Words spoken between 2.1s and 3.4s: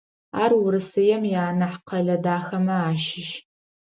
дахэмэ ащыщ.